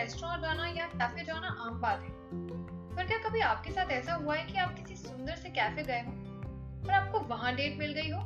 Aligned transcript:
Restaurant 0.00 0.42
जाना 0.42 0.66
या 0.68 0.86
cafe 0.88 1.24
जाना 1.24 1.48
आम 1.60 1.80
बात 1.80 2.00
है। 2.00 2.10
पर 2.96 3.06
क्या 3.06 3.18
कभी 3.18 3.40
आपके 3.40 3.72
साथ 3.72 3.90
ऐसा 3.92 4.14
हुआ 4.14 4.34
है 4.36 4.44
कि 4.46 4.58
आप 4.58 4.74
किसी 4.74 4.94
सुंदर 4.98 5.36
से 5.36 5.50
कैफ़े 5.50 5.82
गए 5.82 6.00
हो 6.00 6.12
और 6.82 6.90
आपको 6.92 7.20
वहाँ 7.26 7.54
डेट 7.56 7.78
मिल 7.78 7.92
गई 7.92 8.10
हो? 8.10 8.20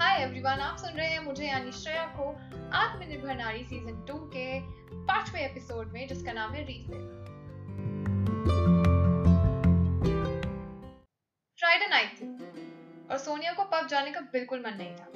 हाय 0.00 0.22
एवरीवन 0.22 0.60
आप 0.60 0.76
सुन 0.76 0.92
रहे 0.92 1.08
हैं 1.08 1.18
मुझे 1.24 1.46
यानी 1.46 1.72
श्रेया 1.72 2.04
को 2.16 2.28
आत्मनिर्भर 2.74 3.34
नारी 3.34 3.64
सीज़न 3.64 4.04
टू 4.08 4.14
के 4.34 4.46
पाँचवें 5.06 5.40
एपिसोड 5.40 5.92
में, 5.92 6.06
जिसका 6.08 6.32
नाम 6.32 6.52
है 6.52 6.64
रीसेट 6.64 7.24
फ्राइडे 11.58 11.86
नाइट 11.86 13.10
और 13.10 13.18
सोनिया 13.18 13.52
को 13.52 13.64
पब 13.64 13.86
जाने 13.86 14.10
का 14.12 14.20
बिल्कुल 14.32 14.64
मन 14.66 14.76
नहीं 14.78 14.94
था। 14.96 15.08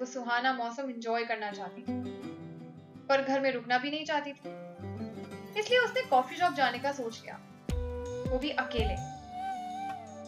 वो 0.00 0.06
सुहाना 0.06 0.52
मौसम 0.52 0.90
एंजॉय 0.90 1.24
करना 1.24 1.50
चाहती 1.50 1.82
थी। 1.82 2.07
पर 3.08 3.22
घर 3.22 3.40
में 3.40 3.50
रुकना 3.52 3.78
भी 3.78 3.90
नहीं 3.90 4.04
चाहती 4.04 4.32
थी। 4.32 5.60
इसलिए 5.60 5.78
उसने 5.78 6.02
कॉफ़ी 6.10 6.36
शॉप 6.36 6.52
जाने 6.54 6.78
का 6.78 6.92
सोच 6.92 7.20
लिया। 7.22 7.38
वो 8.30 8.38
भी 8.38 8.50
अकेले। 8.60 8.94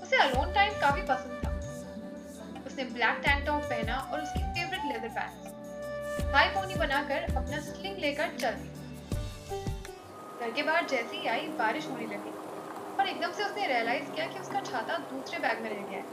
उसे 0.02 0.16
अलोन 0.18 0.52
टाइम 0.54 0.80
काफ़ी 0.80 1.02
पसंद 1.02 1.44
था। 1.44 2.64
उसने 2.66 2.84
ब्लैक 2.86 3.20
टैंक 3.24 3.46
टॉप 3.46 3.62
पहना 3.64 3.96
और 4.02 4.20
उसकी 4.20 4.42
favourite 4.54 4.92
leather 4.92 5.08
pants 5.10 5.48
high 6.34 6.48
pony 6.48 6.74
बनाकर 6.76 7.22
अपना 7.36 7.60
स्लिंग 7.62 7.98
लेकर 7.98 8.36
चल 8.36 8.54
दी। 8.54 8.68
घर 10.40 10.50
के 10.50 10.62
बाहर 10.62 10.86
जैसे 10.86 11.16
ही 11.16 11.26
आई, 11.26 11.46
बारिश 11.58 11.86
होने 11.86 12.06
लगी 12.06 12.32
और 12.98 13.08
एकदम 13.08 13.32
से 13.32 13.44
उसने 13.44 13.66
रियलाइज़ 13.66 14.10
किया 14.12 14.26
कि 14.26 14.38
उसका 14.40 14.60
छाता 14.62 14.96
दूसरे 15.06 15.38
बैग 15.38 15.62
में 15.62 15.70
रह 15.70 15.86
गया 15.88 15.98
है। 15.98 16.04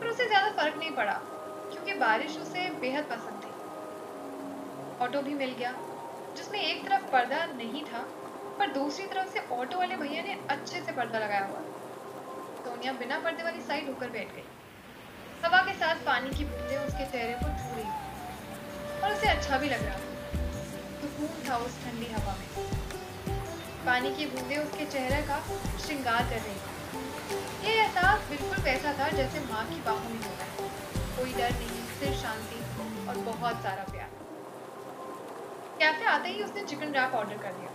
पर 0.00 0.06
उसे 0.08 0.26
ज़्यादा 0.28 0.50
फ़र्क 0.52 0.76
नहीं 0.78 0.90
पड़ा, 0.90 1.12
क्योंकि 1.72 1.94
बारिश 1.94 2.38
उसे 2.38 2.68
बेहद 2.80 3.04
पसंद 3.10 3.42
थी। 3.44 3.52
ऑटो 5.04 5.22
भी 5.22 5.34
मिल 5.34 5.54
गया। 5.58 5.72
जिसमें 6.36 6.60
एक 6.60 6.84
तरफ़ 6.88 7.04
पर्दा 7.12 7.44
नहीं 7.46 7.84
था, 7.84 7.98
पर 8.58 8.72
दूसरी 8.72 9.06
तरफ़ 9.06 9.32
से 9.32 9.40
ऑटो 9.52 9.78
वाले 9.78 9.96
भैया 9.96 10.22
ने 10.22 10.38
अच्छे 10.50 10.80
से 10.80 10.92
पर्दा 10.92 11.18
लगाया 11.18 11.44
हुआ। 11.44 11.60
सोनिया 12.64 12.92
बिना 12.92 13.18
पर्दे 13.18 13.42
वाली 13.42 13.60
साइड 13.60 13.88
होकर 13.88 14.10
बैठ 14.10 14.34
गई। 14.34 14.44
हवा 15.44 15.60
के 15.62 15.74
साथ 15.74 16.04
पानी 16.06 16.30
की 16.30 16.44
बूंदें 16.44 16.76
उसके 16.78 17.04
चेहरे 17.04 17.34
पर 17.34 17.56
छू 17.58 17.76
रही 17.76 19.02
और 19.02 19.12
उसे 19.12 19.28
अच्छा 19.28 19.58
भी 19.58 19.68
लग 19.68 19.84
रहा 19.84 19.98
सुकून 21.00 21.48
था 21.48 21.56
उस 21.56 21.78
ठंडी 21.84 22.12
हवा 22.12 22.34
में। 22.34 22.48
पानी 23.86 24.14
की 24.14 24.26
बूंदें 24.26 24.56
उसके 24.56 24.84
चेहरे 24.86 25.22
का 25.22 25.40
श्रृंगार 25.78 26.22
कर 26.30 26.40
रही 26.40 26.54
थी। 26.54 27.68
ये 27.68 27.74
एहसास 27.74 28.28
बिल्कुल 28.30 28.64
वैसा 28.64 28.92
था 28.92 29.08
जैसे 29.08 29.40
माँ 29.40 29.64
की 29.66 29.80
बाहों 29.80 30.10
में 30.10 30.18
होता 30.18 30.44
है। 30.44 30.68
कोई 31.16 31.32
डर 31.32 31.50
नहीं, 31.50 31.84
सिर्फ़ 32.00 32.16
शांति 32.22 32.62
और 33.08 33.16
बहुत 33.24 33.62
सारा 33.62 33.84
प्यार। 33.92 34.13
कैफ़े 35.84 36.06
आते 36.08 36.28
ही 36.28 36.42
उसने 36.42 36.62
चिकन 36.64 36.92
रैप 36.92 37.14
ऑर्डर 37.14 37.38
कर 37.38 37.52
दिया 37.54 37.70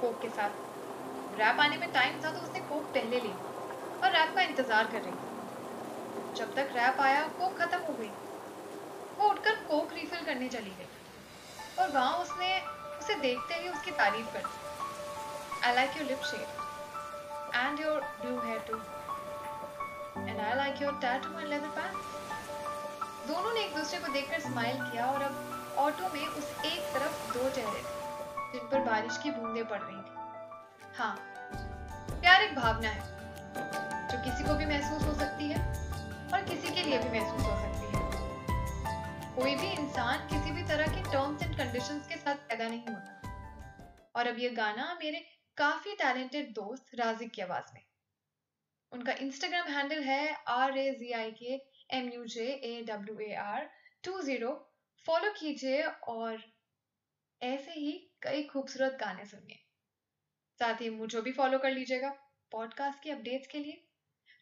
कोक 0.00 0.20
के 0.22 0.28
साथ। 0.30 1.38
रैप 1.38 1.60
आने 1.60 1.76
में 1.78 1.92
टाइम 1.92 2.18
था 2.24 2.32
तो 2.32 2.40
उसने 2.40 2.60
कोक 2.68 2.82
पहले 2.94 3.20
ली 3.20 3.30
और 3.30 4.10
रैप 4.12 4.34
का 4.34 4.42
इंतज़ार 4.42 4.90
कर 4.92 5.02
रही 5.02 6.34
जब 6.38 6.54
तक 6.56 6.74
रैप 6.74 7.00
आया 7.00 7.22
कोक 7.38 7.56
खत्म 7.60 7.78
हो 7.86 7.94
गई। 8.00 8.10
वो 9.18 9.30
उठकर 9.30 9.54
कोक 9.70 9.92
रिफिल 9.92 10.24
करने 10.26 10.48
चली 10.56 10.74
गई 10.80 10.90
और 11.78 11.90
वहाँ 11.90 12.18
उसने 12.18 12.50
उसे 12.98 13.14
देखते 13.24 13.62
ही 13.62 13.68
उसकी 13.70 13.90
तारीफ़ 14.02 14.32
कर 14.34 14.42
दी। 14.42 15.66
I 15.66 15.74
like 15.74 15.96
your 15.96 16.06
lip 16.08 16.30
shade 16.32 17.56
and 17.56 17.80
your 17.80 18.00
blue 18.20 18.38
hair 18.44 18.60
too 18.68 18.76
and 20.20 20.38
I 20.38 20.54
like 20.56 20.82
your 20.82 21.00
tattoo 21.02 21.38
and 21.38 21.48
leather 21.48 21.74
pants 21.80 23.28
दोनों 23.28 23.52
ने 23.52 23.60
एक 23.60 23.76
दूसरे 23.76 23.98
को 24.00 24.12
देखकर 24.12 24.48
स्माइल 24.52 24.90
किया 24.90 25.10
और 25.12 25.22
अब 25.22 25.44
ऑटो 25.78 26.08
में 26.12 26.26
उस 26.26 26.52
एक 26.66 26.92
पर 28.76 28.82
बारिश 28.84 29.16
की 29.18 29.30
बूंदें 29.30 29.64
पड़ 29.68 29.80
रही 29.80 29.96
थी। 29.96 30.92
हाँ 30.96 31.14
प्यार 32.20 32.42
एक 32.42 32.54
भावना 32.54 32.88
है, 32.88 33.02
जो 34.08 34.18
किसी 34.24 34.44
को 34.44 34.54
भी 34.54 34.66
महसूस 34.66 35.02
हो 35.02 35.12
सकती 35.14 35.44
है 35.44 35.60
और 36.32 36.44
किसी 36.44 36.74
के 36.74 36.82
लिए 36.82 36.98
भी 36.98 37.18
महसूस 37.18 37.46
हो 37.46 37.54
सकती 37.60 37.86
है। 37.86 39.34
कोई 39.36 39.54
भी 39.54 39.70
इंसान 39.72 40.26
किसी 40.28 40.50
भी 40.50 40.62
तरह 40.68 40.92
के 40.94 41.02
टर्म्स 41.04 41.42
एंड 41.42 41.56
कंडीशंस 41.58 42.08
के 42.08 42.16
साथ 42.16 42.42
पैदा 42.48 42.68
नहीं 42.68 42.80
होता। 42.80 44.10
और 44.16 44.26
अब 44.26 44.38
ये 44.38 44.50
गाना 44.50 44.92
मेरे 44.94 45.24
काफ़ी 45.56 45.94
टैलेंटेड 45.94 46.50
दोस्त 46.54 46.94
राजिक 46.94 47.32
की 47.32 47.42
आवाज़ 47.42 47.72
में। 47.74 47.82
उनका 48.92 49.12
इंस्टाग्राम 49.20 49.68
हैंडल 49.68 50.02
है 50.02 50.34
R 50.48 50.76
A 50.78 50.90
G 51.00 51.12
I 51.12 51.30
K 51.40 51.60
M 51.98 52.10
U 52.10 52.24
J 52.34 52.46
A 52.64 52.84
W 52.88 53.18
A 53.20 53.32
R 53.44 53.68
two 54.04 54.20
zero. 54.22 54.52
Follow 55.06 55.32
कीजिए 55.32 55.82
और 56.08 56.44
ऐसे 57.42 57.72
ही 57.72 57.92
कई 58.26 58.42
खूबसूरत 58.42 58.96
गाने 59.00 59.24
सुनिए। 59.24 59.58
साथ 60.58 60.80
ही 60.80 60.90
मुझे 60.90 61.20
भी 61.20 61.32
फॉलो 61.32 61.58
कर 61.58 61.70
लीजिएगा 61.70 62.08
पॉडकास्ट 62.52 63.02
की 63.02 63.10
अपडेट्स 63.10 63.46
के 63.46 63.58
लिए। 63.58 63.84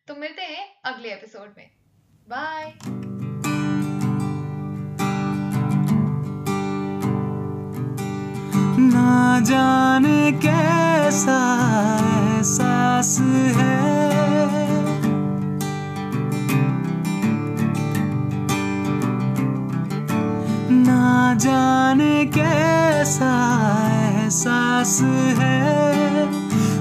तो 0.08 0.14
मिलते 0.14 0.42
हैं 0.42 0.82
अगले 0.84 1.12
एपिसोड 1.12 1.54
में। 1.58 1.70
बाय 2.28 2.72
ना 8.78 9.40
जाने 9.40 10.32
कैसा 10.32 11.38
एहसास 12.14 13.18
है। 13.56 14.03
जाने 21.38 22.24
कैसा 22.24 23.32
एहसास 23.92 25.00
है? 25.38 26.26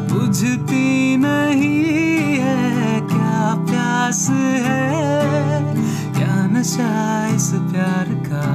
बुझती 0.09 1.17
नहीं 1.17 2.37
है 2.37 3.01
क्या 3.01 3.65
प्यास 3.69 4.27
है? 4.29 5.75
क्या 6.13 6.35
नशा 6.45 7.27
इस 7.35 7.49
प्यार 7.53 8.07
का 8.27 8.47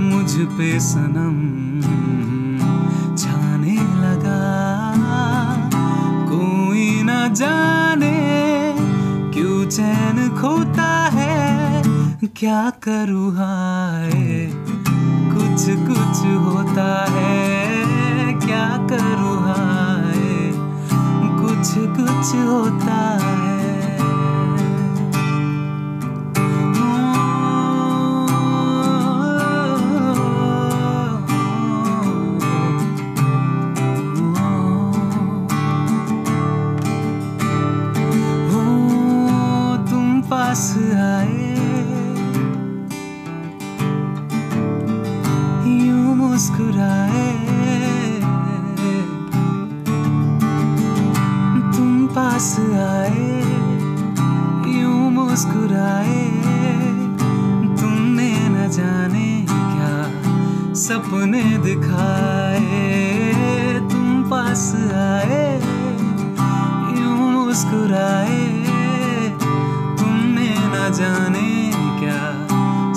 मुझ 0.00 0.30
पे 0.58 0.80
सनम 0.80 1.36
छाने 3.16 3.78
लगा? 4.02 4.42
कोई 6.30 7.02
न 7.02 7.34
जाने 7.34 8.16
क्यों 9.34 9.66
चैन 9.70 10.28
खोता 10.40 10.92
है 11.12 11.25
क्या 12.38 12.70
करूँ 12.82 13.30
हाय 13.34 14.10
कुछ 15.32 15.62
कुछ 15.86 16.18
होता 16.44 16.88
है 17.10 18.32
क्या 18.40 18.66
करूँ 18.90 19.36
हाय 19.44 20.50
कुछ 21.40 21.72
कुछ 21.96 22.34
होता 22.36 22.98
है 23.22 23.56
हो 38.50 38.86
पास 40.30 40.72
सपने 60.86 61.42
दिखाए, 61.58 62.60
तुम 63.90 64.22
पास 64.30 64.64
आए, 64.96 65.46
यूँ 66.98 67.30
मुस्कुराए, 67.32 68.44
तुमने 69.98 70.48
न 70.66 70.92
जाने 70.94 71.50
क्या 72.00 72.22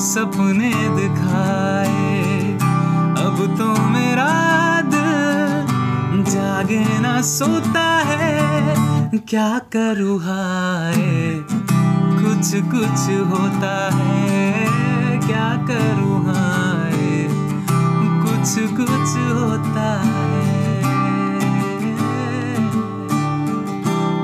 सपने 0.05 0.71
दिखाए। 0.97 2.13
अब 3.25 3.45
तो 3.57 3.71
मेरा 3.89 4.29
जागे 6.29 6.99
ना 6.99 7.21
सोता 7.21 7.87
है, 8.05 9.19
क्या 9.29 9.49
करूँ 9.75 10.19
हाय? 10.19 10.95
कुछ 12.21 12.53
कुछ 12.71 13.09
होता 13.31 13.75
है 13.95 14.29
कुछ 18.39 18.55
कुछ 18.55 19.11
होता 19.35 19.87
है। 20.01 20.81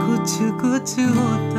कुछ 0.06 0.38
कुछ 0.62 1.00
होता 1.00 1.55